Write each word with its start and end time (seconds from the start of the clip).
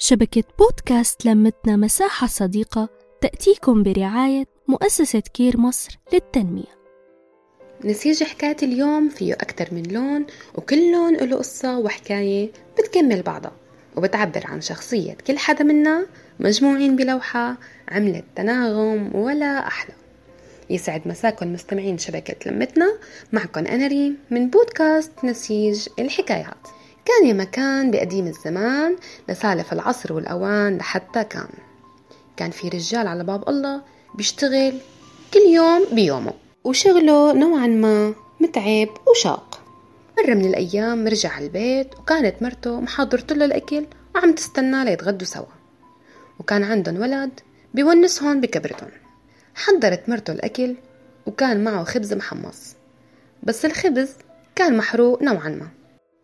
شبكة 0.00 0.44
بودكاست 0.58 1.26
لمتنا 1.26 1.76
مساحة 1.76 2.26
صديقة 2.26 2.88
تأتيكم 3.20 3.82
برعاية 3.82 4.44
مؤسسة 4.68 5.20
كير 5.20 5.56
مصر 5.56 5.98
للتنمية. 6.12 6.78
نسيج 7.84 8.22
حكاية 8.24 8.56
اليوم 8.62 9.08
فيه 9.08 9.34
أكتر 9.34 9.68
من 9.72 9.82
لون 9.82 10.26
وكل 10.54 10.92
لون 10.92 11.16
له 11.16 11.36
قصة 11.36 11.78
وحكاية 11.78 12.50
بتكمل 12.78 13.22
بعضها 13.22 13.52
وبتعبر 13.96 14.42
عن 14.44 14.60
شخصية 14.60 15.16
كل 15.26 15.38
حدا 15.38 15.64
منا 15.64 16.06
مجموعين 16.40 16.96
بلوحة 16.96 17.56
عملت 17.88 18.24
تناغم 18.36 19.14
ولا 19.14 19.66
أحلى. 19.66 19.94
يسعد 20.70 21.08
مساكم 21.08 21.52
مستمعين 21.52 21.98
شبكة 21.98 22.50
لمتنا 22.50 22.98
معكم 23.32 23.66
أنا 23.66 23.86
ريم 23.86 24.18
من 24.30 24.50
بودكاست 24.50 25.24
نسيج 25.24 25.86
الحكايات. 25.98 26.68
كان 27.08 27.26
يا 27.26 27.32
مكان 27.32 27.90
بقديم 27.90 28.26
الزمان 28.26 28.96
لسالف 29.28 29.72
العصر 29.72 30.12
والأوان 30.12 30.76
لحتى 30.76 31.24
كان. 31.24 31.48
كان 32.36 32.50
في 32.50 32.68
رجال 32.68 33.06
على 33.06 33.24
باب 33.24 33.48
الله 33.48 33.82
بيشتغل 34.14 34.74
كل 35.34 35.40
يوم 35.40 35.84
بيومه 35.92 36.32
وشغله 36.64 37.32
نوعا 37.32 37.66
ما 37.66 38.14
متعب 38.40 38.88
وشاق. 39.06 39.60
مرة 40.18 40.34
من 40.34 40.44
الأيام 40.44 41.08
رجع 41.08 41.30
على 41.30 41.46
البيت 41.46 41.94
وكانت 41.98 42.42
مرته 42.42 42.80
محضرت 42.80 43.32
له 43.32 43.44
الأكل 43.44 43.86
وعم 44.14 44.32
تستنى 44.32 44.84
ليتغدوا 44.84 45.26
سوا. 45.26 45.46
وكان 46.40 46.64
عندهم 46.64 47.00
ولد 47.00 47.40
بيونسهم 47.74 48.40
بكبرتهم. 48.40 48.90
حضرت 49.54 50.08
مرته 50.08 50.32
الأكل 50.32 50.76
وكان 51.26 51.64
معه 51.64 51.84
خبز 51.84 52.12
محمص. 52.12 52.74
بس 53.42 53.64
الخبز 53.64 54.10
كان 54.56 54.76
محروق 54.76 55.22
نوعا 55.22 55.48
ما. 55.48 55.77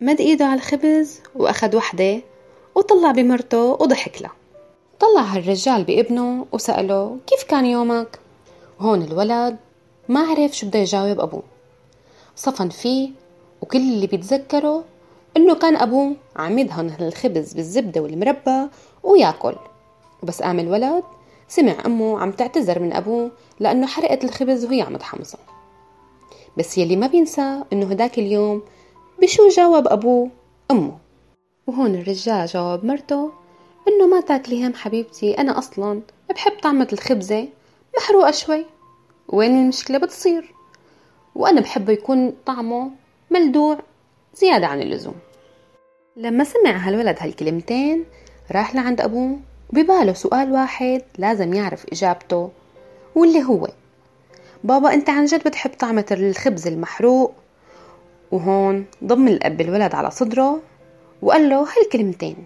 مد 0.00 0.20
إيده 0.20 0.44
على 0.44 0.54
الخبز 0.54 1.20
واخد 1.34 1.74
وحدة 1.74 2.20
وطلع 2.74 3.10
بمرته 3.10 3.64
وضحك 3.64 4.22
له 4.22 4.30
طلع 5.00 5.22
هالرجال 5.22 5.84
بابنه 5.84 6.46
وسأله 6.52 7.16
كيف 7.26 7.42
كان 7.42 7.66
يومك؟ 7.66 8.18
وهون 8.80 9.02
الولد 9.02 9.56
ما 10.08 10.20
عرف 10.20 10.56
شو 10.56 10.66
بده 10.66 10.78
يجاوب 10.78 11.20
أبوه. 11.20 11.42
صفن 12.36 12.68
فيه 12.68 13.10
وكل 13.62 13.78
اللي 13.78 14.06
بيتذكره 14.06 14.84
إنه 15.36 15.54
كان 15.54 15.76
أبوه 15.76 16.16
عم 16.36 16.58
يدهن 16.58 16.96
الخبز 17.00 17.52
بالزبدة 17.52 18.00
والمربى 18.00 18.68
وياكل. 19.02 19.54
وبس 20.22 20.42
قام 20.42 20.60
الولد 20.60 21.02
سمع 21.48 21.74
أمه 21.86 22.20
عم 22.20 22.32
تعتذر 22.32 22.78
من 22.78 22.92
أبوه 22.92 23.30
لأنه 23.60 23.86
حرقت 23.86 24.24
الخبز 24.24 24.64
وهي 24.64 24.82
عم 24.82 24.96
تحمصه. 24.96 25.38
بس 26.56 26.78
يلي 26.78 26.96
ما 26.96 27.06
بينسى 27.06 27.62
إنه 27.72 27.86
هداك 27.86 28.18
اليوم 28.18 28.62
بشو 29.22 29.48
جاوب 29.48 29.88
أبوه 29.88 30.30
أمه. 30.70 30.98
وهون 31.66 31.94
الرجال 31.94 32.46
جاوب 32.46 32.84
مرته 32.84 33.32
إنه 33.88 34.06
ما 34.06 34.20
تاكلي 34.20 34.66
هم 34.66 34.74
حبيبتي 34.74 35.38
أنا 35.38 35.58
أصلا 35.58 36.00
بحب 36.30 36.52
طعمة 36.62 36.88
الخبزة 36.92 37.48
محروقة 37.98 38.30
شوي. 38.30 38.66
وين 39.28 39.62
المشكلة 39.62 39.98
بتصير؟ 39.98 40.54
وأنا 41.34 41.60
بحبه 41.60 41.92
يكون 41.92 42.32
طعمه 42.46 42.90
ملدوع 43.30 43.78
زيادة 44.34 44.66
عن 44.66 44.82
اللزوم. 44.82 45.14
لما 46.16 46.44
سمع 46.44 46.70
هالولد 46.70 47.16
هالكلمتين 47.20 48.04
راح 48.52 48.74
لعند 48.74 49.00
أبوه. 49.00 49.38
وبباله 49.70 50.12
سؤال 50.12 50.52
واحد 50.52 51.02
لازم 51.18 51.54
يعرف 51.54 51.86
إجابته 51.92 52.50
واللي 53.14 53.44
هو 53.44 53.68
بابا 54.64 54.94
أنت 54.94 55.10
عن 55.10 55.24
جد 55.24 55.48
بتحب 55.48 55.70
طعمة 55.78 56.06
الخبز 56.10 56.66
المحروق؟ 56.66 57.34
وهون 58.32 58.84
ضم 59.04 59.28
الأب 59.28 59.60
الولد 59.60 59.94
على 59.94 60.10
صدره 60.10 60.60
وقال 61.22 61.48
له 61.48 61.66
هالكلمتين 61.76 62.36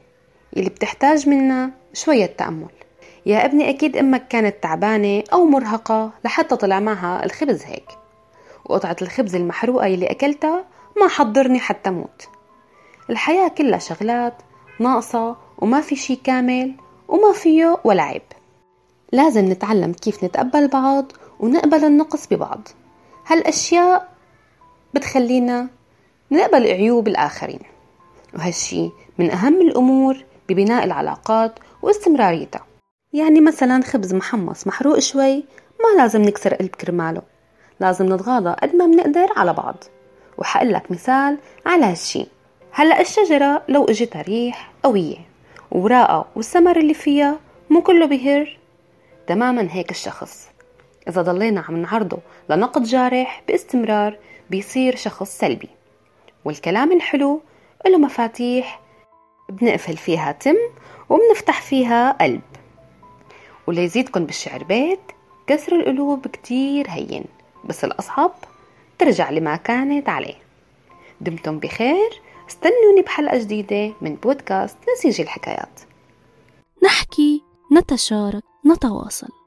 اللي 0.57 0.71
بتحتاج 0.71 1.29
منا 1.29 1.71
شوية 1.93 2.27
تأمل. 2.27 2.69
يا 3.27 3.45
ابني 3.45 3.71
أكيد 3.71 3.97
أمك 3.97 4.29
كانت 4.29 4.63
تعبانة 4.63 5.25
أو 5.33 5.45
مرهقة 5.45 6.11
لحتى 6.25 6.57
طلع 6.57 6.81
معها 6.81 7.25
الخبز 7.25 7.63
هيك. 7.65 7.89
وقطعة 8.65 8.97
الخبز 9.03 9.35
المحروقة 9.35 9.87
اللي 9.87 10.07
أكلتها 10.07 10.65
ما 11.01 11.09
حضرني 11.09 11.59
حتى 11.59 11.91
موت. 11.91 12.29
الحياة 13.11 13.49
كلها 13.49 13.79
شغلات 13.79 14.35
ناقصة 14.79 15.37
وما 15.59 15.81
في 15.81 15.97
شي 15.97 16.17
كامل 16.17 16.75
وما 17.09 17.33
فيه 17.33 17.79
ولا 17.85 18.03
عيب. 18.03 18.23
لازم 19.13 19.45
نتعلم 19.53 19.93
كيف 19.93 20.25
نتقبل 20.25 20.69
بعض 20.69 21.13
ونقبل 21.41 21.85
النقص 21.85 22.27
ببعض. 22.27 22.69
هالأشياء 23.27 24.12
بتخلينا 24.95 25.69
نقبل 26.31 26.67
عيوب 26.67 27.09
الآخرين. 27.09 27.61
وهالشي 28.35 28.91
من 29.19 29.31
أهم 29.31 29.61
الأمور 29.61 30.25
ببناء 30.49 30.85
العلاقات 30.85 31.59
واستمراريتها. 31.83 32.67
يعني 33.13 33.41
مثلا 33.41 33.83
خبز 33.83 34.15
محمص 34.15 34.67
محروق 34.67 34.99
شوي 34.99 35.37
ما 35.81 36.03
لازم 36.03 36.23
نكسر 36.23 36.55
قلب 36.55 36.71
كرماله. 36.71 37.23
لازم 37.81 38.15
نتغاضى 38.15 38.57
قد 38.63 38.75
ما 38.75 38.87
بنقدر 38.87 39.29
على 39.37 39.53
بعض. 39.53 39.85
وحقول 40.39 40.73
لك 40.73 40.91
مثال 40.91 41.39
على 41.67 41.85
هالشي. 41.85 42.27
هلأ 42.73 43.01
الشجرة 43.01 43.63
لو 43.69 43.85
اجتها 43.85 44.23
ريح 44.23 44.73
قوية 44.83 45.17
وراقة 45.71 46.27
والثمر 46.37 46.77
اللي 46.77 46.95
فيها 46.95 47.39
مو 47.71 47.83
كله 47.83 48.07
بهر 48.07 48.59
تماما 49.27 49.69
هيك 49.71 49.91
الشخص. 49.91 50.49
إذا 51.09 51.23
ضلينا 51.23 51.61
عم 51.61 51.77
نعرضه 51.77 52.19
لنقد 52.51 52.83
جارح 52.83 53.43
باستمرار 53.49 54.19
بيصير 54.51 54.97
شخص 54.97 55.39
سلبي. 55.39 55.69
والكلام 56.45 56.93
الحلو 56.93 57.41
له 57.87 57.99
مفاتيح 57.99 58.81
بنقفل 59.49 59.97
فيها 59.97 60.33
تم 60.33 60.57
وبنفتح 61.09 61.63
فيها 61.63 62.13
قلب. 62.13 62.41
وليزيدكن 63.67 64.27
بالشعر 64.27 64.65
بيت 64.65 65.01
كسر 65.47 65.77
القلوب 65.77 66.27
كتير 66.27 66.87
هين 66.89 67.25
بس 67.65 67.85
الأصعب 67.85 68.33
ترجع 68.99 69.31
لما 69.31 69.57
كانت 69.57 70.09
عليه. 70.09 70.37
دمتم 71.21 71.59
بخير 71.59 72.21
استنوني 72.49 73.03
بحلقة 73.07 73.39
جديدة 73.39 73.95
من 74.01 74.15
بودكاست 74.15 74.77
نسيج 74.97 75.21
الحكايات. 75.21 75.81
نحكي 76.85 77.43
نتشارك 77.73 78.43
نتواصل. 78.67 79.42